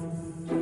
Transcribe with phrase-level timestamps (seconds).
[0.00, 0.59] 大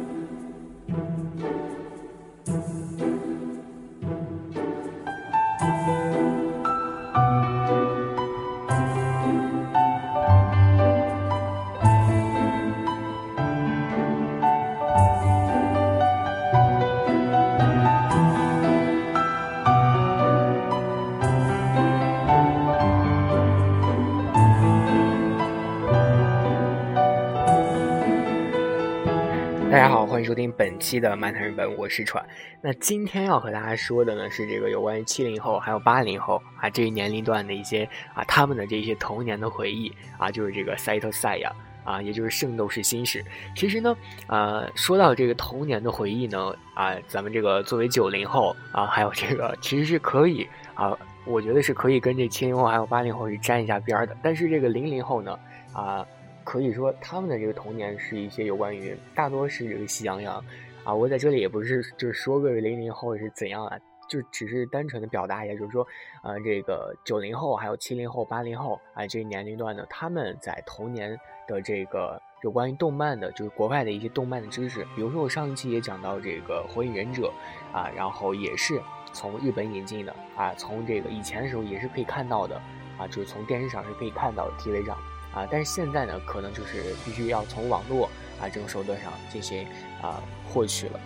[30.38, 32.24] 听本期的漫谈日本，我是川。
[32.60, 37.82] 那今天要和大家说的呢，是这个有关于七零后还有八零后啊这一年龄段的一些
[38.14, 41.52] 啊他们的这些童年的回忆啊，就是这个赛特赛亚
[41.82, 43.24] 啊，也就是圣斗士星矢。
[43.56, 43.96] 其实呢，
[44.28, 54.16] 呃，说到这个童年的回忆呢，啊，咱们这个作为九零后啊，还有这个其实是可以啊，我觉得是可以跟这七零后还有八零后是沾一下边的。
[54.22, 55.36] 但是这个零零后呢，
[55.72, 56.06] 啊。
[56.48, 60.42] 可以说他们的这个童年是一些有关于大多是这个喜羊羊，
[60.82, 63.78] 啊，我在这里也不是就是说个零零后是怎样啊，
[64.08, 65.86] 就只是单纯的表达一下，就是说，
[66.22, 71.14] 呃，这个九零后还有七零后、八零后啊这个年龄段呢，他们在童年
[71.46, 77.30] 的这个有关于动漫的，就是国外的一些动漫的知识，比如说我上一期也讲到这个火影忍者
[77.74, 78.80] 啊，然后也是
[79.12, 82.56] 从日本引进的啊，从这个以前的时候也是可以看到的
[82.96, 84.96] 啊，就是从电视上是可以看到的 TV 上。
[85.34, 88.06] 啊，但是现在呢，可能就是必须要从网络
[88.40, 89.66] 啊这种手段上进行
[90.00, 91.00] 啊获取了，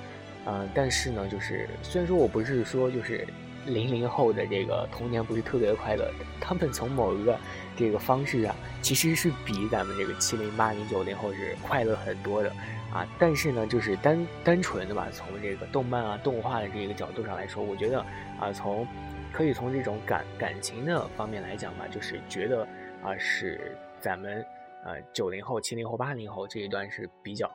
[0.46, 3.26] 嗯，但是呢，就是虽然说我不是说就是
[3.66, 7.38] 零零后的这个童年不是特别的快乐，他们从某一个
[7.76, 12.50] 这个方式啊，其实是比咱们这个七零八零九零后是快乐很多的
[12.92, 18.00] 啊，但是呢，就是单单纯的吧，从这个动漫啊动画的这个角度上来说，我觉得
[18.40, 18.86] 啊，从
[19.32, 22.66] 可以从这种感感情的方面来讲吧，就是觉得
[23.02, 23.76] 啊是。
[24.02, 24.44] 咱们
[24.84, 27.48] 呃九零后、七零后、八零后这一段是比较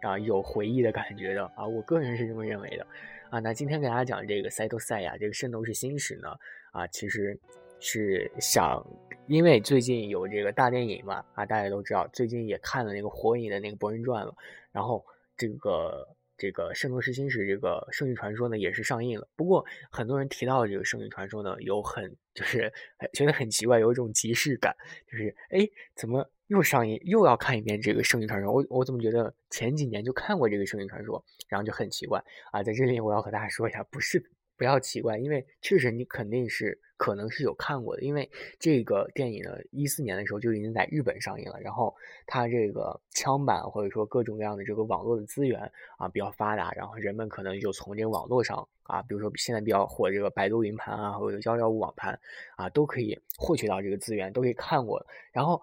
[0.00, 2.86] 啊有回忆的感觉的啊，我个人是这么认为的
[3.28, 3.38] 啊。
[3.38, 6.34] 那今天给大家讲这个赛斗赛亚这个圣斗士星矢呢
[6.72, 7.38] 啊，其实
[7.78, 8.82] 是想
[9.26, 14.34] 因为最近有这个大电影嘛啊，大家都知道最近也看了那个火影的那个博人传了，
[14.72, 15.04] 然后
[15.36, 16.08] 这个。
[16.40, 19.28] 这个《圣斗士星矢》这个《圣域传说》呢，也是上映了。
[19.36, 22.72] 不过，很多人提到这个《圣域传说》呢，有很就是
[23.12, 24.74] 觉得很奇怪，有一种即视感，
[25.06, 28.50] 就是哎，怎么又上映，又要看一遍这个《圣域传说》？
[28.54, 32.62] 我我怎么觉得前几年就看过这个《圣域传说》，然后就很奇怪啊！
[32.62, 34.18] 在这里，我要和大家说一下，不是
[34.60, 36.78] 不要奇怪，因为确实你肯定是。
[37.00, 41.58] 可能是有看过的，因为这个电影呢，一四年的时候就已经在日本上映了。
[41.58, 45.62] 然后它这个枪版或者说各种各样的这个网络的资源
[45.96, 52.20] 啊比较发达，然后人们可能就从这个网络上啊，比如说现在比较火这个百度云盘啊，或者幺幺五网盘
[52.54, 55.02] 啊，都可以获取到这个资源，都可以看过。
[55.32, 55.62] 然后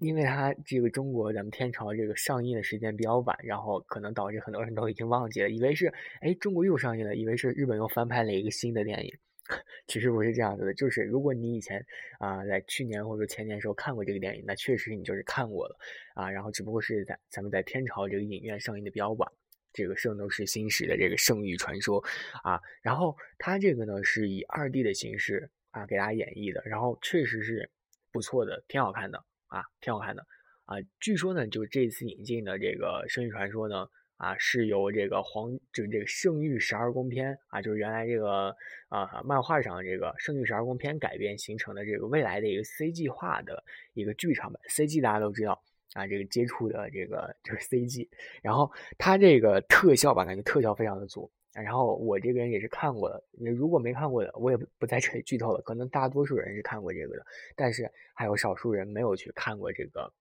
[0.00, 9.18] 因为它这个中国咱们天朝这个上映的时间比较晚，然后可能导致很多人都已经忘记了，以为是哎中国又上映了，以为是日本又翻拍了一个新的电影。
[9.86, 11.82] 其实不是这样子的，就是如果你以前
[12.18, 15.78] 啊在去年或者前年时候看过这个电影，那确实你就是看过了
[16.14, 19.32] 啊，然后只不过是在咱们在天朝这个影院上映的比较晚，
[19.72, 22.04] 这个《圣斗士星矢》的这个圣域传说
[22.42, 27.70] 啊，然后它这个呢是以二 D 的形式啊给大家演绎的，然后确实是
[28.12, 30.24] 不错的，挺好看的啊，挺好看的
[30.64, 33.88] 啊，据说呢就这次引进的这个《圣域传说》呢。
[34.18, 38.52] 啊，是由这个黄，就是这个《圣域十二宫篇》啊，就是原来这个
[38.88, 43.62] 啊漫画上这个《圣域十二宫篇》改编形成的这个未来的一个 CG 化的
[43.94, 44.60] 一个剧场版。
[44.68, 48.08] CG 大家都知道啊，这个接触的这个就是 CG，
[48.42, 51.30] 然后它这个特效吧，感觉特效非常的足。
[51.62, 55.60] 然后我这个人也是看过的，你如果没看过的，我也不在这里剧透了。
[55.62, 57.24] 可能大多数人是看过这个的，
[57.56, 60.12] 但是还有少数人没有去看过这个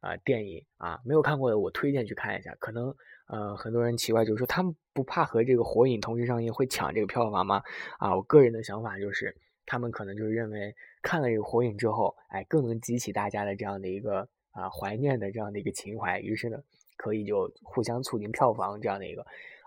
[0.00, 2.94] 啊电影啊，没有看过的，我推荐去看一下，可能。
[3.28, 7.62] 呃，很多人奇怪，就是说他们不怕和这个火影同时上映会抢这个票房吗？
[7.98, 16.58] 啊，我个人的想法就是，他们可能就是认为看了这个火影之后，哎，更能激起大家的这样的一个啊怀念的这样的一个情怀，于是呢，
[16.98, 19.24] 可以就互相促进票房这样的一个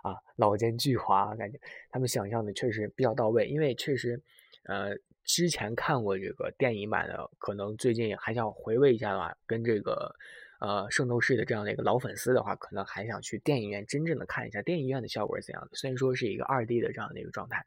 [0.09, 1.59] 啊老奸巨猾，感觉
[1.89, 4.21] 他们想象的确实比较到位，因为确实，
[4.63, 10.15] 呃，之前看过这个电影版的，可能最近还想回味一下的话，跟这个。
[10.61, 15.69] 呃，圣斗士的这样的一个老粉丝的话，可能还想去电影院真正的看一下电影院的效果是怎样的。
[15.73, 17.65] 虽然说是一个二 D 的这样的一个状态，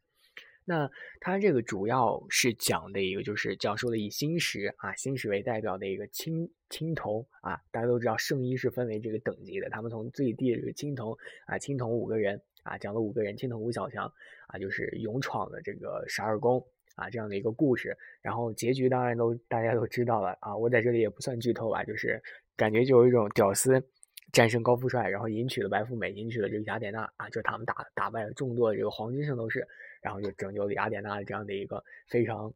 [0.69, 11.17] 那它这个主要是讲的一个就是讲述了以星矢啊星矢为代表的一个青青铜啊，大家都知道圣衣是分为这个等级的，他们从最低的这个青铜
[11.47, 14.13] 啊青铜五个人啊讲了五个人青铜五小强
[14.47, 16.63] 啊，就是勇闯了这个十二宫。
[16.95, 22.21] 啊，这样的一个故事，然后结局当然都大家都知道了啊，我在这里也不算剧透吧，就是
[22.57, 23.81] 感觉就有一种屌丝
[24.33, 29.65] 战胜高富帅，然后迎娶了白富美，迎娶了这个雅典娜啊，就他们打打败了众多的这个黄金圣斗士，
[30.01, 32.53] 然后就拯救了雅典娜的这样的一个非常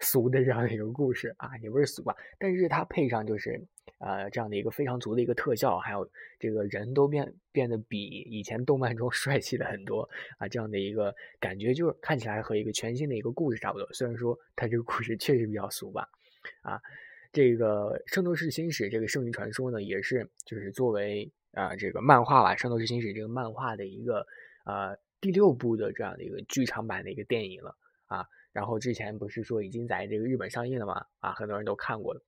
[0.00, 3.66] 俗的这样的一个故事啊，也不是俗吧，但是它配上就是
[3.98, 10.08] 呃这样的一个非常足的一个特效，还有这个人都变变得比以前动漫中 帅气的很多
[10.38, 16.08] 啊，这样的一个感觉就是看起来和一个全新的一个故事差不多，虽然说它这个故事确实比较俗吧，
[16.62, 16.80] 啊。
[17.32, 24.26] 这个《圣斗士星矢》这个圣域传说呢，也是就是作为啊这个漫画吧，《圣斗士星矢》这个漫画的一个
[24.64, 27.76] 呃第六部的这样的一个剧场版的一个电影了
[28.06, 28.26] 啊。
[28.52, 31.06] 然后之前不是说已经在这个日本上映了嘛？
[31.20, 32.22] 啊，很多人都看过了。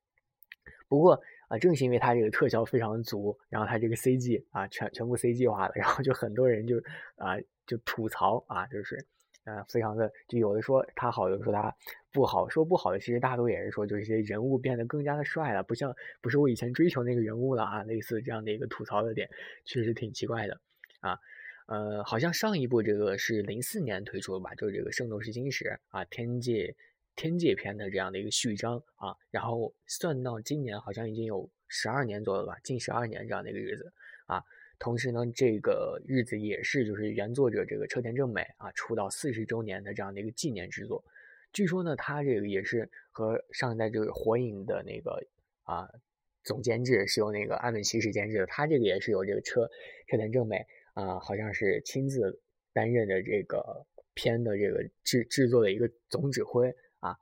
[0.88, 6.78] 不过啊，正是因为它这个特效非常足，然后它这个 CG 啊全全部 CG 化了，然后就很多人就
[7.16, 9.06] 啊就吐槽啊，就是。
[9.44, 11.74] 呃，非常的，就有的说他好，有的说他
[12.12, 12.46] 不好。
[12.50, 19.30] 说不好的，其实大多也是说，就是些人物变得更加的帅了，不像不是我以前追求那个人物了啊，类似这样的一个吐槽的点，
[19.64, 20.60] 确实挺奇怪的
[21.00, 21.18] 啊。
[21.68, 26.74] 呃，好像上一部这个是零四年推出的吧，就是这个《圣斗士星矢》啊，天界
[27.14, 33.92] 天界篇的这样的一个序章啊，然后算到今年好像已经有十二年左右吧，近十二年这样的一个日子
[34.24, 34.42] 啊。
[34.78, 41.04] 同时呢，这个日子也是就是原作者这个车田正美啊出道四十周年的这样的一个纪念之作。
[41.52, 45.22] 据说呢，他这个也是和上一代就是火影的那个
[45.64, 45.86] 啊
[46.44, 49.68] 总监制是由那个安本骑士监制的，他这个也是由这个车
[50.06, 50.64] 车田正美
[51.02, 52.40] 啊好像是亲自
[52.72, 56.68] 担任的这个片的这个制制作的一个总指挥
[57.00, 57.16] 啊。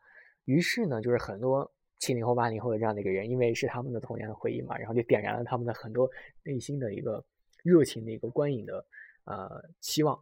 [0.44, 6.11] 于是呢，就是很多七零后八零后的这样的一个人，因为是他们的童年的回忆嘛，然后就点燃了他们的很多
[6.43, 7.25] 内心的一个。
[7.62, 8.87] 热情的一个观影的
[9.25, 10.17] 呃期望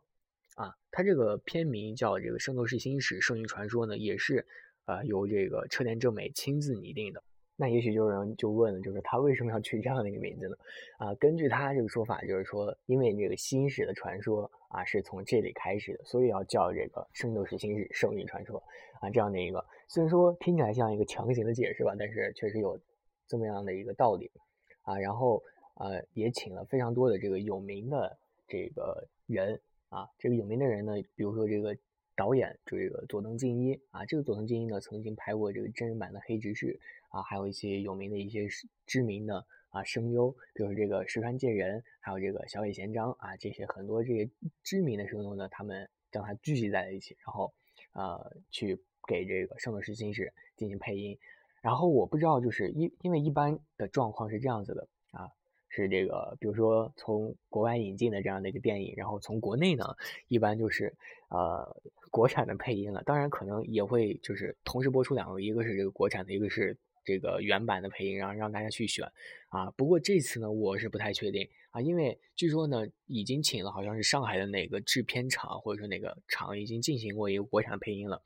[0.54, 4.46] 啊，他这个片名叫这个《圣斗士星矢：圣域传说》呢，也是
[4.86, 7.22] 呃由这个车田正美亲自拟定的。
[7.56, 10.56] 那也许就有人就问了，就是他为什么要取这样的一个名字呢？
[10.98, 18.60] 啊，根据他这个说法，就是说因为这个星矢的传说啊是从这里开始的，所以要叫这个《圣斗士星矢：圣域传说》
[19.06, 19.64] 啊这样的一个。
[19.88, 22.78] 虽然说听起来像一个强行的解释吧，但是确实有
[23.26, 24.30] 这么样的一个道理
[24.82, 24.98] 啊。
[24.98, 25.42] 然后。
[25.76, 28.16] 呃，也请了非常多的这个有名的
[28.46, 31.76] 这个人啊，这个有名的人呢，比如说这个
[32.14, 36.66] 导演，就这个佐藤敬一啊，这个佐藤敬一呢，曾经拍过这个真人版的《黑执事》
[37.14, 38.48] 啊，还有一些有名的一些
[38.86, 44.28] 知名的啊声优，比如这个石川介人，还有这个小野贤章啊，这些很多这些
[44.64, 47.54] 知名的声优呢，他们将他聚集在了一起，然后
[47.92, 50.22] 呃，去给这个《圣斗士星矢》
[50.56, 51.16] 进行配音。
[51.62, 55.30] 然后我不知道，就是因因为一般的状况是这样子的啊。
[55.76, 59.84] 是这个，比如说从国外引进的这样的一个电影，然后从国内呢，
[60.28, 60.94] 一般就是
[61.30, 61.82] 呃
[62.12, 63.02] 国产的配音了。
[63.02, 69.06] 当然可能也会就是同时播出两个，一个是这个国产的，一个是这个原版的配音，然后让大家去选
[69.48, 69.70] 啊。
[69.76, 78.22] 不过这次呢，我是不太确定啊，因为据说呢已经请了好像是上海的哪个制片厂或者说哪个厂已经进行过一个国产配音了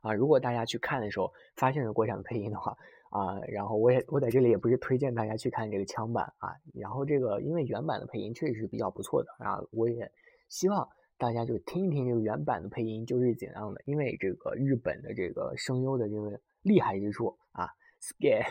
[0.00, 0.12] 啊。
[0.14, 2.76] 如果大家去看的时候发现了国产配音的话。
[3.12, 10.10] 啊，然后我也我在这里也不是推荐大家去看这个枪版啊，然后这个因为原版的配音确实是比较不错的啊，我也
[10.48, 10.88] 希望
[11.18, 17.68] 大家就听一听这个原版的配音就是怎样的，因为这个日本的这个声优的这个厉害之处啊
[18.00, 18.46] ，scare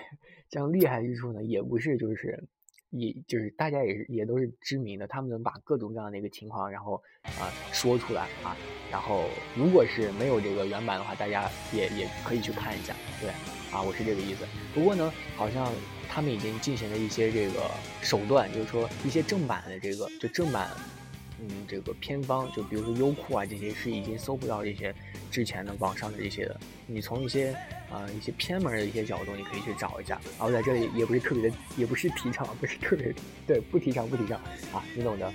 [0.50, 2.44] 这样厉害之处呢，也不是就是
[2.90, 8.56] 也就是大家也是也都是知名的，他们能把各种各样的一个情况然后啊说出来啊，
[8.92, 13.32] 然后如果是没有这个原版的话，大家也也可以去看一下，对。
[13.72, 14.46] 啊，我是这个意思。
[14.74, 15.72] 不过呢，好像
[16.10, 17.72] 他们已经进行了一些这个
[18.02, 20.68] 手段，就是说一些正版的这个，就正版，
[21.42, 24.94] 嗯，这个偏方，就比如说优酷啊这些是已经搜不到这些
[25.32, 26.60] 之前的网上的这些的。
[26.86, 27.52] 你从一些
[27.92, 30.22] 啊一些偏门的一些角度，你可以去找一下。
[30.38, 33.12] 然后在这里也不是特别的，也不是提倡，不是特别
[33.48, 34.40] 对，不提倡，不提倡
[34.72, 35.34] 啊，你懂的。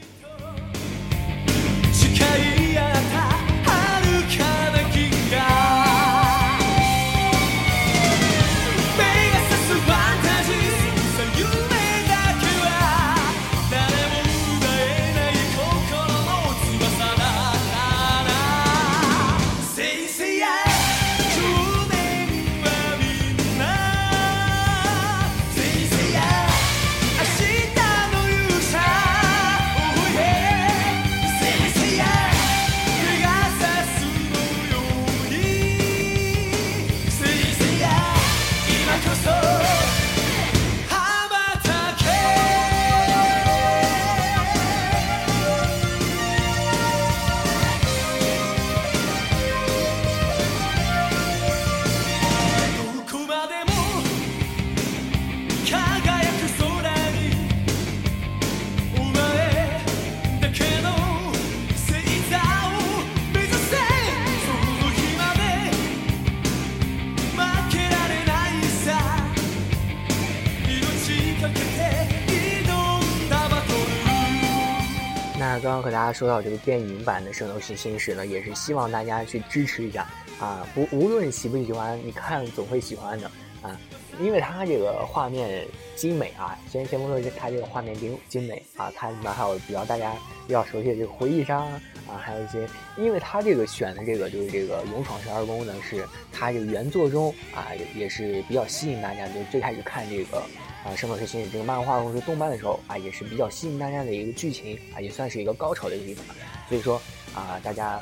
[75.39, 80.07] 那刚刚和大家说到这个电影版的圣斗士星矢呢也是希望大家去支持一下。
[80.39, 83.31] 啊不无论喜不喜欢你看总会喜欢的。
[83.67, 83.81] 啊，
[84.21, 90.15] 因为它这个画面精美啊，先先不说它这个画面精精美啊，它里面还有比较大家
[90.47, 91.59] 比较熟悉的这个回忆杀
[92.07, 100.43] 啊，还有一些，因为它这个选的这个就是这个勇闯十二宫呢，是它这个原作中啊也是比较吸引大家，就是最开始看这个。
[100.85, 106.25] 啊，《圣斗士星矢》这个漫画或者动漫的时候啊，也是比较吸引大家的一个剧情啊，也算是一个高潮的一个地方。
[106.69, 107.03] 所以说
[107.35, 108.01] 啊，大家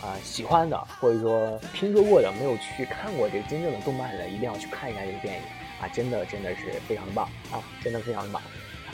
[0.00, 5.42] 啊喜欢的或者说听说过的没有去看过这个真正的动漫的，一定要去看一下这个电影
[5.80, 8.42] 啊，真的真的是非常的棒啊，真的非常的棒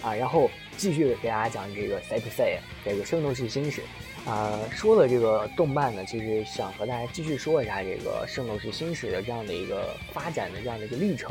[0.02, 0.14] 啊。
[0.14, 3.82] 然后继续给大家讲这个《Say to Say》这个《圣斗士星矢》
[4.30, 11.30] 啊，说了这个动漫呢，其实想和大家继续说一下这个《圣斗士星矢》的这样的一个发展的这样的一个历程，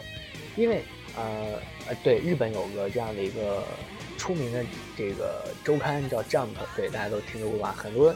[0.55, 0.81] 因为。
[1.15, 3.63] 呃呃，对，日本有个这样的一个
[4.17, 4.65] 出名的
[4.97, 7.71] 这个周刊叫 Jump，对，大家都听说过吧？
[7.77, 8.11] 很多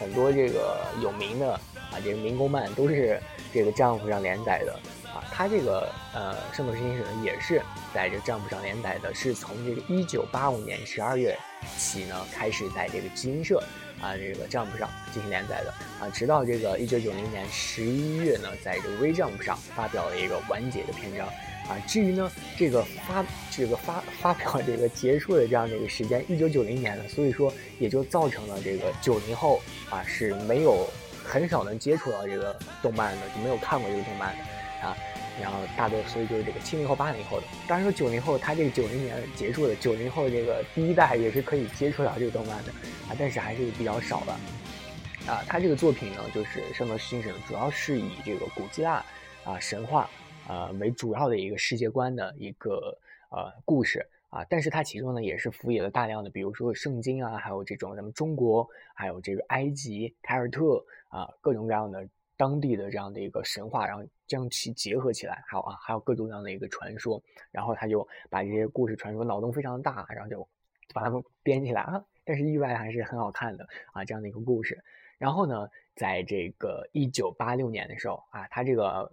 [0.00, 1.52] 很多这个有名的
[1.92, 3.20] 啊，这个民工漫都是
[3.52, 4.72] 这个 Jump 上连载的
[5.12, 5.20] 啊。
[5.30, 7.60] 它这个呃《圣斗士星矢》呢，也是
[7.94, 11.38] 在这 Jump 上连载的，是从这个1985年12月
[11.76, 13.62] 起呢，开始在这个集英社
[14.00, 21.28] 啊这个 Jump 上进行连载的啊，直到这个1990年11月呢，在这个微 Jump 上发表了一个完结的篇章。
[21.70, 30.84] 啊，至于呢，这个发这个发发表这个结束的这样的一个时间，一九九零年了，所以说也就造成了这个九零后啊是没有
[31.24, 34.42] 很少能接触到这个动漫的，就没有看过这个动漫的
[34.88, 34.96] 啊。
[35.40, 42.72] 然后大多所以就是这个七零后、八零后的，当然说九零后他这个九零年结束的，九零后这个第一代也是可以接触到这个动漫的
[43.08, 45.40] 啊，但是还是比较少的啊。
[45.46, 49.02] 他这个作品呢，就是《圣斗士星矢》，主要是以这个古希腊
[49.44, 50.10] 啊神话。
[50.50, 52.98] 呃，为主要的一个世界观的一个
[53.30, 62.04] 呃故事啊，但是它其中呢也是辅以了大量的，比如说圣经啊，还有这种咱们中国，还有这个埃及凯尔特啊，各种各样的
[62.36, 70.48] 当地的这样的一个神话，然后将其结合起来，还有啊，还有各种各样的一个传说，然后他就把这些故事传说脑洞非常大，然后就
[70.92, 74.82] 把它们编起来啊，但是意外还是很好看的啊，这样的一个故事。
[75.16, 79.12] 然后呢，在这个一九八六年的时候啊，他这个。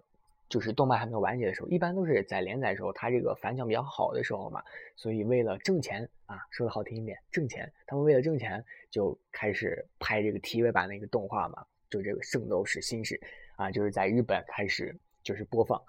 [0.49, 4.63] 就是动漫还没有完结的时候，一般都是在连载的时候，它这个反响比较好的时候嘛，
[4.95, 13.15] 所以为了挣钱啊，说的好听一点，挣钱，他们为了挣钱就开始拍这个 TV 版的一个动画嘛，就这个《圣斗士星矢》
[13.61, 15.81] 啊，就是在日本开始就是播放，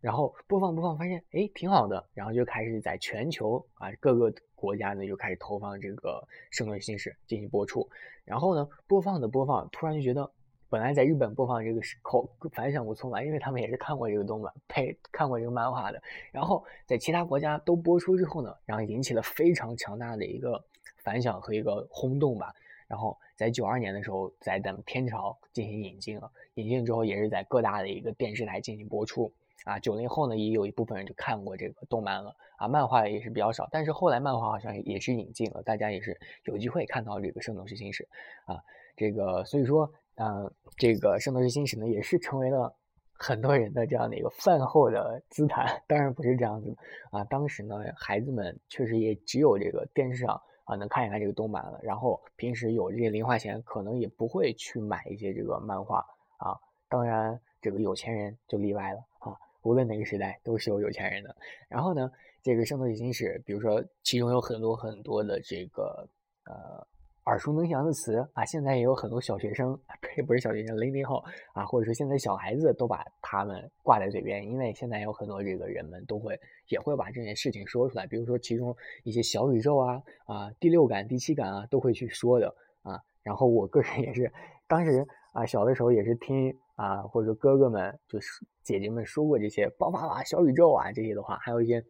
[0.00, 6.26] 然后播放播放发现哎挺好的，然后就开始在全球啊各个国家呢就开始投放这个
[6.56, 7.88] 《圣斗士星矢》进行播出，
[8.24, 10.28] 然后呢播放的播放，突然就觉得。
[10.70, 16.00] 本来在日本播放这个时候反响不错嘛，因为他们也是看过这个动漫，配看过这个漫画的。
[16.30, 20.64] 然后在其他国家都播出之后呢，然后引起了非常强大的一个
[20.98, 22.54] 反响和一个轰动吧。
[22.86, 29.32] 然后在九二年的时候，在咱们天朝进行引进了，引进之后也是在各大的一个电视台进行播出。
[29.64, 38.08] 啊，九零后呢也有一部分人就看过这个动漫了啊，漫画也是比较少，但是后来漫画好像也是引进了，大家也是有机会看到这个《圣斗士星矢》
[38.52, 38.62] 啊，
[38.96, 39.92] 这个所以说。
[40.22, 42.76] 嗯，这个《圣斗士星矢》呢，也是成为了
[43.14, 45.82] 很多人的这样的一个饭后的姿谈。
[45.88, 46.76] 当然不是这样子
[47.10, 51.80] 啊，当时呢，孩子们确实也只有这个电视上啊能看一看这个动漫了。
[51.82, 56.04] 然后平时有这些零花钱，可能也不会去买一些这个漫画
[56.36, 56.52] 啊。
[56.90, 59.34] 当然，这个有钱人就例外了啊。
[59.62, 61.34] 无论哪个时代，都是有有钱人的。
[61.66, 62.12] 然后呢，
[62.42, 66.06] 这个《圣斗士星矢》，比如说其中有很多很多的这个
[66.44, 66.86] 呃。
[67.26, 71.22] 耳熟能详的词啊，现在也有很多小学生， 呸，不是小学生，零零后
[71.52, 78.74] 啊，或者说现在小孩子都把他们挂在嘴边，因为现在有很多这个人们都会也会把这件事情说出来，比如说其中
[79.04, 82.48] 一些小宇宙啊啊，第六感、第七感啊，都会去说的
[82.82, 82.98] 啊。
[83.22, 84.32] 然后我个人也是，
[84.66, 91.84] 当时啊小的时候也是听啊，或者哥哥们就是姐姐们说过这些爆发吧、小宇宙啊这些的话，还有一些。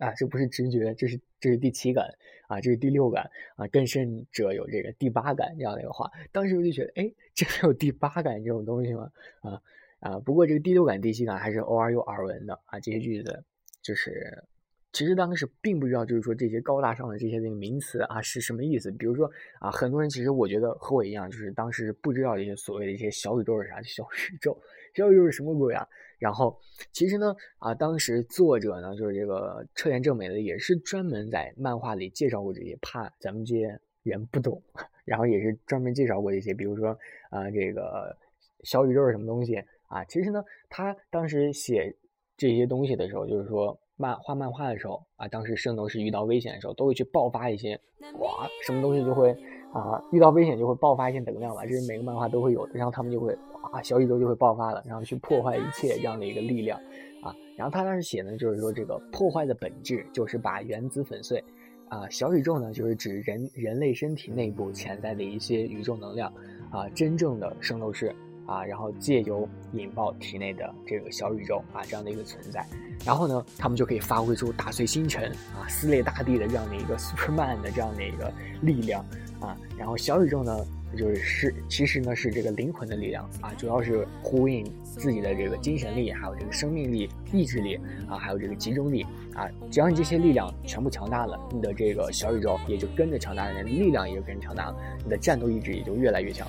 [0.00, 2.08] 啊，这不是直觉，这是这是第七感
[2.48, 6.10] 啊，这是第六感啊，更甚者有这个第八感这样的一个话。
[6.32, 9.12] 当时我就觉得，哎，真的有第八感这种东西吗？
[9.42, 9.62] 啊
[10.00, 12.80] 啊，不过这个第六感、第七感还是偶尔有耳闻的啊。
[12.80, 13.44] 这些句子
[13.82, 14.42] 就是，
[14.92, 18.90] 其实当时并不知道，就是说这些高大上的这些那个名词啊是什么意思。
[18.92, 24.58] 比如说啊，很多人其实我觉得和我一样，就是当时不知道这些所谓的一些小宇宙是啥，小宇宙，
[24.94, 25.86] 小宇宙是什么鬼啊？
[26.20, 26.56] 然后，
[26.92, 34.62] 其实呢，啊，当时作者呢，就是这个车田正美的，也是专门在漫画里介绍过这些，怕咱们这些人不懂，
[35.06, 36.90] 然后也是专门介绍过一些，比如说
[37.30, 38.14] 啊，这个
[38.64, 39.56] 小宇宙是什么东西
[39.88, 40.04] 啊？
[40.04, 41.96] 其实呢，他当时写
[42.36, 47.80] 这些东西的时候，就是说漫画漫画的时候啊，当时圣斗士遇到危险的时候，都会去爆发一些，
[48.18, 49.34] 哇，什么东西就会
[49.72, 52.72] 啊，遇到危险就会爆发一些能量嘛，这是每个漫画都会有的。
[52.74, 53.32] 然后他们就会
[53.72, 56.78] 啊，小宇宙就会爆发了，然后去破坏一切这样的一个力量
[57.22, 57.34] 啊。
[57.56, 61.42] 然后他当时写呢，就是说这个破坏的本质就是把原子粉碎
[61.88, 62.08] 啊。
[62.10, 66.32] 小宇宙呢，就是指人人类身体内部潜在的一些宇宙能量
[66.70, 68.14] 啊，真正的圣斗士。
[68.46, 72.66] 啊，然后借由引爆体内的这个小宇宙啊，这样的一个存在，
[73.06, 79.06] 然后呢，他们就可以发挥出打碎星辰啊、撕裂大地的这样的一个 Superman 的这样的一个力量
[79.40, 79.56] 啊。
[79.78, 80.64] 然后小宇宙呢，
[80.96, 89.04] 就是是其实呢是这个灵魂的力量啊，主要是呼应自己的这个精神力，还有这个生命力、意志力啊，还有这个集中力
[89.34, 89.48] 啊。
[89.70, 96.46] 只要你这些力量全部强大了，你的这个小宇宙也就跟着强大了，力量也就跟着强大了，你的战斗意志也就越来越强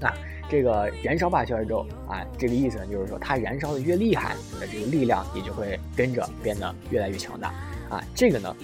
[0.00, 0.14] 啊。
[0.50, 7.48] 这个燃烧吧小宇宙啊，这个意思呢，就是说它燃烧的越厉害，你的这个力量也就会跟着变得越来越强大
[7.90, 8.02] 啊。
[8.14, 8.56] 这个呢，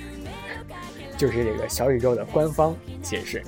[1.16, 3.42] 就是这个小宇宙的官方解释。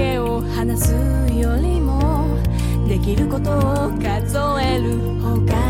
[0.00, 0.92] けを話す
[1.34, 2.38] よりも
[2.88, 5.69] できることを数える方が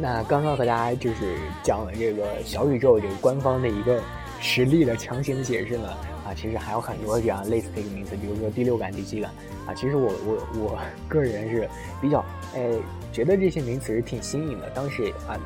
[0.00, 4.00] 那刚刚和大家就是讲了这个小宇宙这个官方的一个
[4.40, 5.88] 实力的强行解释呢，
[6.24, 9.30] 啊，其实还有很多这样类似的一个名词，比如说第六感、第七感，
[9.66, 11.68] 啊，其实我我我个人是
[12.00, 12.70] 比较，哎，
[13.12, 14.70] 觉得这些名词是挺新颖的。
[14.70, 15.36] 当时啊，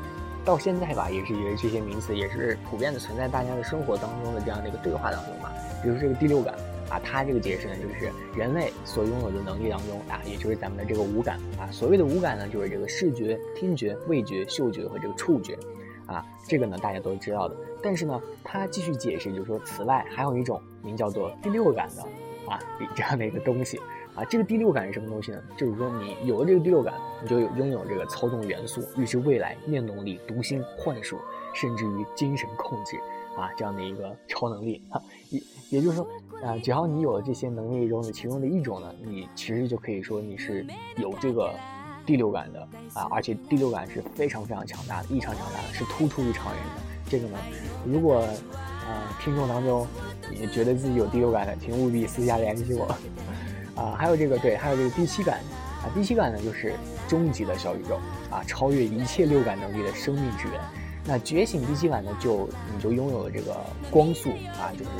[0.44, 5.48] 到现在吧，也是觉得这些名词也是普遍的存在大家的生活当中的这样的一个对话当中嘛。
[5.82, 6.54] 比如这个第六感。
[6.92, 11.64] 啊，它这个解释呢，就是人类所拥有的能力当中啊，也就是咱们的这个五感啊。
[11.72, 15.58] 所谓的五感呢，就是这个视觉、听觉、味觉、嗅觉和这个触觉，
[16.04, 17.56] 啊，这个呢大家都知道的。
[17.82, 22.02] 但是呢，它继续解释，就是说，此外还有一种名叫做第六感的
[22.46, 22.60] 啊，
[22.94, 23.80] 这样的一个东西
[24.14, 24.22] 啊。
[24.28, 25.42] 这个第六感是什么东西呢？
[25.56, 31.18] 就是说，你有了这个第六感，你就有拥有这个操纵元素、预知未来、念动力、读心、幻术，
[31.54, 33.00] 甚至于精神控制。
[33.34, 35.00] 啊，这样的一个超能力，哈，
[35.72, 36.06] 也就是说，
[36.44, 40.66] 啊，只要你有了这些能力中的其中的一种呢，你其实就可以说你是
[40.98, 41.50] 有这个
[42.04, 42.60] 第六感的
[42.92, 46.82] 啊，而且第六感是非常非常强大的，异常强大的，是突出于常人的。
[47.08, 47.38] 这个呢，
[47.86, 49.86] 如果啊听众当中
[50.30, 52.84] 也觉得自己有第六感的，请务必私下联系我。
[53.74, 55.40] 啊，还有这个对，还有这个第七感
[55.82, 56.74] 啊，第七感呢就是
[57.08, 57.98] 终极的小宇宙
[58.30, 60.60] 啊，超越一切六感能力的生命之源。
[61.06, 63.56] 那觉醒第七感呢，就你就拥有了这个
[63.90, 64.28] 光速
[64.60, 64.90] 啊，就是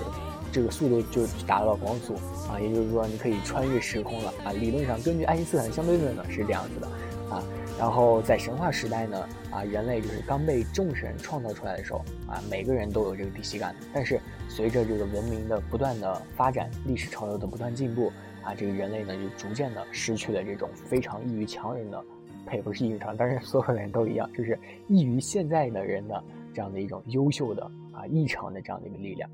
[0.53, 2.15] 这个速度就达到了光速
[2.49, 4.53] 啊，也就是说你可以穿越时空了啊。
[4.53, 6.87] 理论上，根据爱因斯坦相对论呢是这样子的
[7.35, 7.43] 啊。
[7.79, 13.75] 然后在神话时代呢啊，人类就是刚被众神创造出来的时候啊，每个人都有这个第七感。
[13.93, 18.12] 但是随着这个文明的不断的发展，历史潮流的不断进步
[18.43, 22.05] 啊，这个人类呢就逐渐的失去了这种非常异于常人的。
[22.45, 27.62] 配不是异于常，但是所有人都一样，就是异于现在的人的这样的一种优秀的
[27.93, 29.31] 啊异常的这样的一个力量，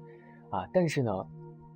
[0.50, 1.12] 啊，但是呢，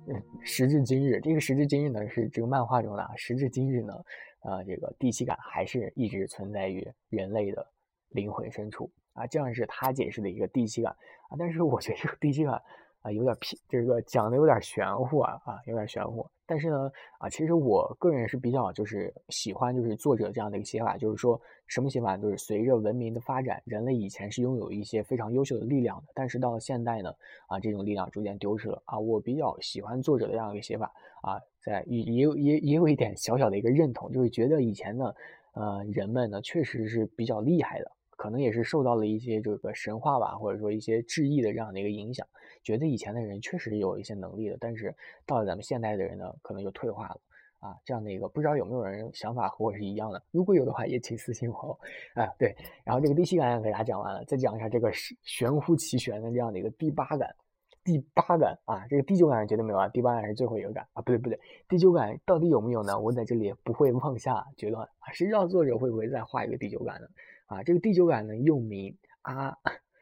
[0.07, 3.93] 嗯，时至今日，这个时至今日呢是这个漫画中的，时至今日呢，
[4.39, 7.65] 啊，这个第七感还是一直存在于人类的
[8.09, 10.91] 灵魂深处啊，这样是他解释的一个第七感
[11.29, 12.61] 啊，但是我觉得这个第七感。
[13.03, 16.25] 啊，有点偏，这个讲的有点玄乎啊，啊，有点玄乎。
[16.45, 27.13] 但是呢，啊，其实我个人是比较就是喜欢就是作者这样的一个写法，就是说什么写法，就是随着文明的发展，人类以前是拥有一些非常优秀的力量的，但是到了现代呢，
[27.47, 28.99] 啊，这种力量逐渐丢失了啊。
[28.99, 35.13] 我比较喜欢作者的这样一个写法啊，在也也也也有一点小小的一个认同，就是觉得以前呢，
[35.53, 37.91] 呃，人们呢确实是比较厉害的。
[38.17, 42.25] 可能也是受到了一些这个神话吧，或者说一些质疑的这样的一个影响，
[42.63, 44.95] 觉得以前的人确实有一些能力的，但是
[45.25, 47.19] 到了咱们现代的人呢，可能就退化了
[47.59, 47.75] 啊。
[47.83, 51.79] 这样的一个不知道有没有人想法和我是一样的，如果有的话也请私信我。
[52.13, 54.91] 啊，对，然后这个第七感给大家讲完了，再讲一下这个
[55.23, 57.35] 玄乎其玄的这样的一个第八感
[57.83, 62.97] 第八感啊，这个第九感是绝对没有啊，第八感是最后一个感啊，不对不对，第九感到底有没有呢？
[62.97, 67.07] 我在这里不会妄下决断啊，谁知道作者会不会再画一个第九感呢？
[67.53, 69.57] 啊，这个第九感呢又名阿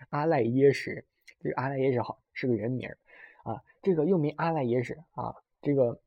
[0.10, 1.06] 阿赖耶识，
[1.40, 2.90] 这个阿赖耶识好是个人名
[3.44, 6.00] 啊，这个又名阿赖耶识啊，这个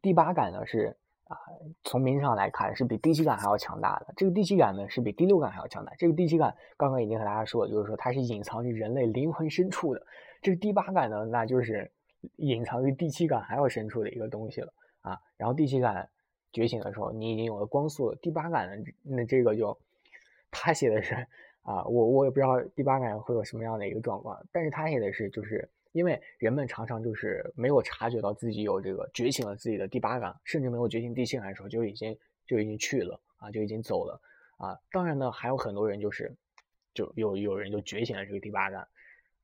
[0.00, 0.96] 第八感呢是。
[1.24, 1.38] 啊，
[1.84, 4.12] 从名上来看是比第七感还要强大的。
[4.18, 5.94] 这个第七感呢是比第六感还要强大。
[5.94, 10.06] 这个第七感刚刚已经和大家说了，就是说它是隐藏于人类灵魂深处的。
[10.42, 11.90] 这个第八感呢，那就是
[12.36, 15.18] 隐藏于第七感还要深处的一个东西了啊。
[15.38, 16.10] 然后第七感
[16.52, 18.18] 觉醒的时候，你已经有了光速了。
[18.20, 19.78] 第八感呢，那这个就
[20.52, 21.14] 他写的是
[21.62, 25.68] 啊，我我也不知道第八感会有什么样的一个状况，但是他写的是就是。
[25.92, 34.18] 因为人们常常就是没有察觉到自己有这个觉醒了自己的第八感，甚至没有觉醒第七感的时候就已经就已经去了啊，就已经走了
[34.56, 34.74] 啊。
[34.90, 36.34] 当然呢，还有很多人就是
[36.94, 38.88] 就有有人就觉醒了这个第八感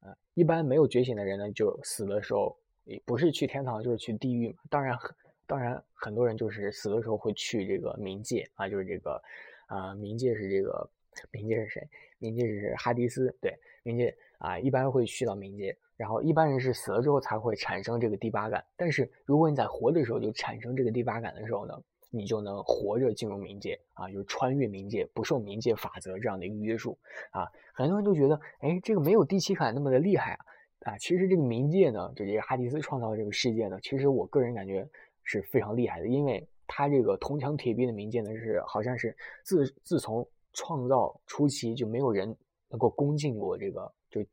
[0.01, 0.17] 啊。
[0.33, 4.57] 一般没有觉醒的人呢，就死的时候也不是去天堂就是去地狱嘛。
[4.71, 4.99] 当然，
[5.47, 9.23] 当然很多人就是死的时候会去这个冥界啊，就是这个
[9.67, 10.89] 啊，冥界是这个
[11.33, 11.89] 冥界是谁？
[12.21, 13.53] 冥界是哈迪斯，对，
[13.85, 15.77] 冥界啊，一般会去到冥界。
[15.97, 21.75] 然后一般人是死了之后才会产生这个第八感，但是如果你在活的时候就产生这个第八感的时候呢，
[22.11, 26.97] 你就能活着进入冥界啊，就是穿越冥界，不受冥界法则这样的一个约束
[27.33, 27.49] 啊。
[27.75, 30.99] 很多人都觉得，哎，这个没有第七感那么的厉害啊啊！
[30.99, 34.89] 其实这个冥界呢，就这个哈迪斯创造的这个世界呢，其实我个人感觉
[35.25, 40.25] 是非常厉害的，因为他这个铜墙铁壁的冥界呢，是好像是自自从
[40.59, 42.37] 创造初期就没有人
[42.69, 44.25] 能够攻进过这个就。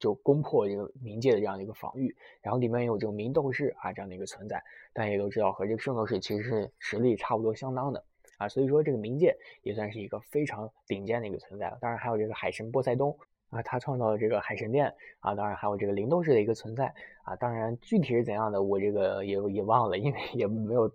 [0.00, 4.56] 就攻破这个冥界的这样的一个防御，然后里面有这种冥斗士啊这样的一个存在，
[4.94, 8.02] 大家也都知道和这个圣斗士其实是实力差不多相当的
[8.38, 11.76] 啊，所以说这个冥界也算是一个非常顶尖的一个存在了。
[11.82, 13.14] 当然还有这个海神波塞冬
[13.50, 20.90] 啊，他创造了这个海神殿啊，当然还有这个灵斗士的一个存在啊，当然具体是怎样的我这个也也忘了，因为也没有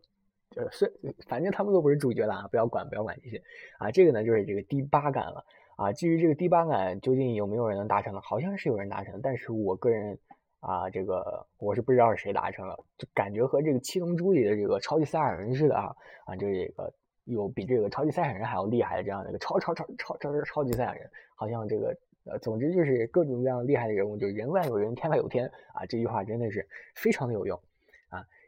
[0.55, 0.91] 呃是
[1.27, 3.41] 反正他们都不是主角了啊，不要管不要管这些
[3.77, 5.45] 啊，这个呢就是这个第八感了。
[5.77, 8.21] 啊，至于这个第八感究竟有没有人能达成呢？
[8.23, 10.17] 好像是有人达成，但是我个人
[10.61, 15.93] 啊，这个我是不知道是谁达成了，就感觉和这个七龙珠里的这个超级赛亚人似的啊
[16.25, 16.93] 啊，就是这个
[17.25, 26.65] 有比这个超级赛亚人还要厉害的这样的一个超超超超超超级赛亚人，好像这个呃，总之就是各种各样厉害的人物，就是人外有人，天外有天啊，这句话真的是
[26.95, 27.59] 非常的有用。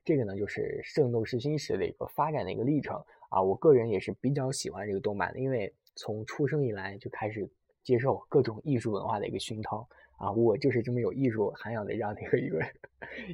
[0.08, 2.96] 这个呢就是圣斗士星矢的一个发展的一个历程
[3.30, 5.72] 啊，我个人也是比较喜欢这个动漫的，因为。
[6.00, 7.50] 从出生以来就开始
[7.82, 9.80] 接受各种艺术文化的一个熏陶
[10.17, 12.60] 啊，我就是这么有艺术涵养的这样的一个一个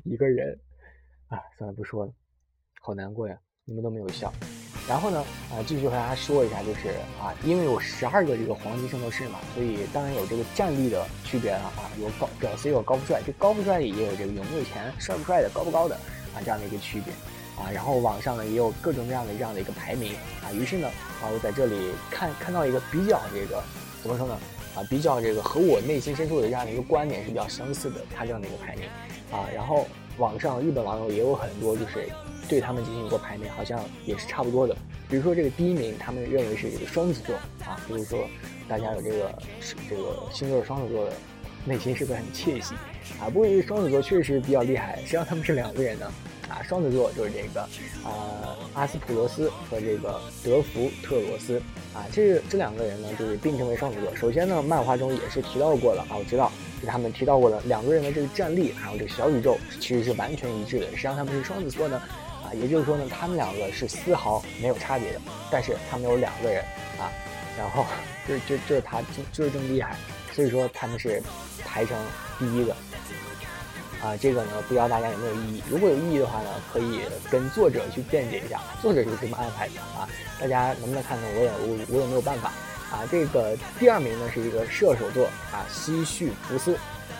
[0.06, 0.58] 一个人
[1.28, 2.14] 啊，算了不说了，
[2.80, 4.32] 好难过呀，你们都没有笑。
[4.88, 5.20] 然后呢
[5.52, 6.88] 啊，继续和大家说一下，就是
[7.20, 16.00] 啊，因为有十二个这个黄金圣斗士嘛，所以当然有这个战力的区别了啊，有高屌丝有高富帅，这高富帅里也有这个有没有钱、帅不帅的、高不高的
[16.36, 17.13] 啊这样的一个区别。
[17.56, 20.88] 啊，然后网上呢也有各种各样的这样的一个排名啊，于是呢
[21.22, 23.62] 啊，我在这里看看到一个比较这个
[24.02, 24.36] 怎么说呢
[24.76, 28.89] 啊，比较这个和我内心深处的这样的一个观点是比较相似的，他这样的一个排名
[29.32, 29.86] 啊，然后
[30.17, 32.10] 网上日本网友也有很多就是
[32.50, 34.76] 对他们进行过排名，好像也是差不多的。
[35.08, 38.28] 比如说这个第一名，他们认为是这个双子座啊，就是说
[38.67, 39.32] 大家有这个
[39.88, 41.13] 这个星座双子座的
[41.65, 42.74] 内心是不是很窃喜
[43.20, 43.30] 啊？
[43.30, 46.12] 不过这双子座确实比较厉害，实际上他们是两个人呢。
[46.50, 47.68] 啊，双子座就是这个，
[48.04, 51.60] 呃，阿斯普罗斯和这个德福特罗斯
[51.96, 54.16] 啊，这这两个人呢，就是并称为双子座。
[54.16, 60.86] 首先呢，漫画中也是提到过了啊，我知道，是他们提到过的两个人的这个战力，还有这个小宇宙其实是完全一致的。
[60.88, 62.00] 实际上他们是双子座呢，
[62.44, 65.22] 啊，也就是说呢，他们两个是丝毫没有差别的。
[65.50, 66.62] 但是他们有两个人
[67.00, 67.10] 啊，
[67.58, 67.84] 然后
[68.28, 69.96] 就就就是他就就是这么厉害，
[70.34, 71.24] 所以说他们是
[71.66, 71.98] 排成
[72.38, 72.76] 第一个。
[74.04, 75.63] 啊，这个呢，不知道大家有没有异议？
[75.70, 77.00] 如果有异议的话呢，可以
[77.32, 80.08] 跟作者去辩解一下，作者是这么安排的啊。
[80.42, 81.30] 大家能不能看懂？
[81.38, 82.52] 我也我我也没有办法
[82.92, 83.08] 啊。
[83.10, 86.76] 这个第二名呢是一个射手座啊，西绪福斯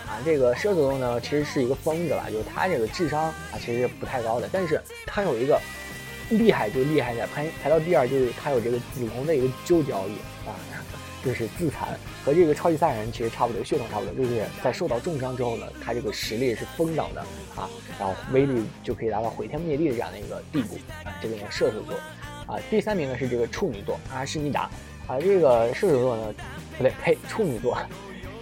[0.06, 0.20] 啊。
[0.26, 5.58] 这个射手座呢其实是一个疯子吧，就是他这个智商啊其实不太高的，但是他有一个
[6.32, 10.28] 厉害就厉害在排排到第二，就是他有这个紫红的一个揪交易啊。
[11.24, 11.88] 就是自残，
[12.26, 14.14] 和这个超级赛亚人其实差不多，血统差不多。
[14.14, 17.22] 就是在受到重伤之后呢，他这个实力是疯涨的
[17.56, 21.16] 啊，然后威力就可以达到毁天灭地的这样的一个地步啊。
[21.22, 21.96] 这个呢，射手座
[22.46, 24.70] 啊，第三名呢是这个处女座阿什尼达
[25.08, 25.18] 啊。
[25.20, 26.34] 这个射手座呢，
[26.78, 27.78] 不对，呸，处女座，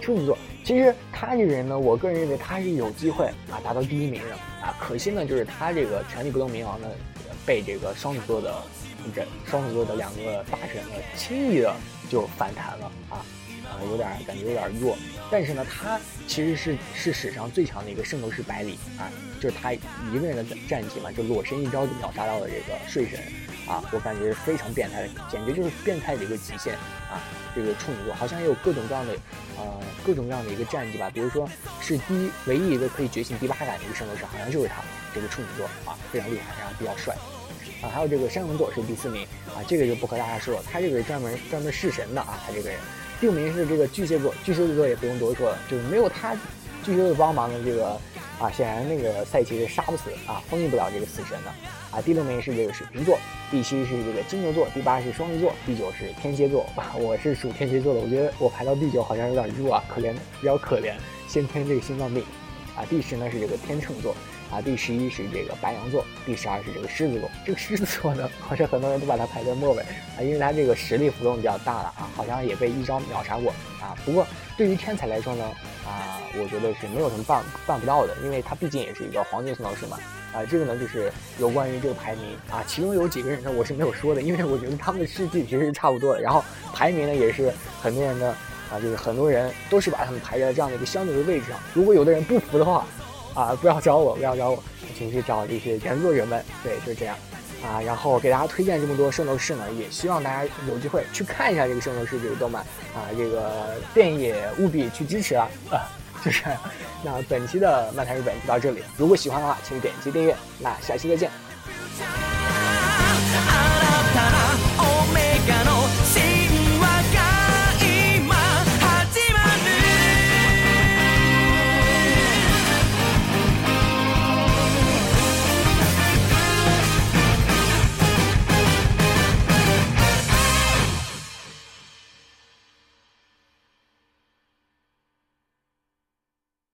[0.00, 0.36] 处女座。
[0.64, 4.34] 其实他这个人呢，我个人认为他是有机会啊达到第一名的
[4.66, 4.74] 啊。
[4.80, 6.88] 可惜呢，就是他这个权力不动冥王呢，
[7.46, 8.54] 被这个双子座的
[9.14, 11.72] 这双子座的两个大神呢轻易的。
[12.08, 13.24] 就反弹了啊，
[13.64, 14.96] 啊，有点感觉有点弱。
[15.30, 19.10] 但是呢，他其实是是史上最强的一个圣斗士百里啊，
[19.40, 23.18] 就是他一个人的战绩嘛，就裸身一招就秒杀到了这个睡神
[23.66, 26.74] 啊，我感觉非常变态的，简直就是变态的一个极限
[27.10, 27.20] 啊！
[27.54, 29.14] 这个处女座好像也有各种各样的
[29.58, 31.48] 呃各种各样的一个战绩吧，比如说
[31.80, 34.82] 是第一唯一一个可以觉醒第八感的一个圣斗士，好像就是他
[35.14, 37.14] 这个处女座啊，非常厉害，然后比较帅。
[37.82, 42.78] 啊，还有这个山羊座是第四名啊，这个就不和大家说了，他这个是专门专门弑神的啊，他这个人。
[43.20, 46.34] 第五名是这个巨蟹座，巨蟹座也不用多说了，就是没有他
[46.84, 47.98] 巨蟹座帮忙的这个
[48.38, 51.50] 啊，显然那个赛奇是杀不死啊，封印不了这个死神的
[51.90, 52.00] 啊。
[52.00, 53.18] 第六名是这个水瓶座，
[53.50, 56.64] 第七是这个金牛座，第八是双鱼座，第九是天蝎座。
[56.96, 60.94] 我是属天蝎座的，我觉得我排到第九好像有点弱啊，可怜，比较可怜，
[61.28, 62.24] 先天这个心脏病
[62.76, 62.84] 啊。
[62.88, 64.14] 第十呢是这个天秤座。
[64.52, 67.30] 啊，第十一是这个白羊座，第十二是这个狮子座。
[67.46, 73.96] 这个狮子座呢，好像很多人都把它排在末尾啊，因为它这个实力浮动比较大了啊，好像也被一招秒杀过啊。
[74.04, 75.44] 不过对于天才来说呢，
[75.86, 79.98] 啊，我觉得是没有什么办办不到的，因为它毕竟也是一个黄金圣斗士嘛。
[80.34, 86.20] 啊，这个呢就是有关于这个排名啊，其中有几个人呢我是没有说的，因为我觉得他们的事迹其实是差不多的。
[86.20, 88.28] 然后排名呢也是很多人的
[88.70, 91.58] 啊，就是很多人都是把他们排在这样的一个相对的位置上。
[91.74, 92.86] 如果有的人不服的话，
[93.34, 94.62] 啊，不要找我，不要找我，
[94.96, 96.44] 请去找这些原作者们。
[96.62, 97.16] 对，就是这样。
[97.62, 102.62] 啊，然后给大家推荐这么多圣斗士呢，也希望大家有机会去看一下这个圣斗士这个动漫。
[102.94, 105.48] 啊，这个电影也务必去支持啊。
[105.70, 105.88] 啊，
[106.24, 106.42] 就是。
[107.04, 110.36] 那本期的漫谈日本就到这里，如果喜欢的话，请点击订阅。
[110.60, 111.30] 那下期再见。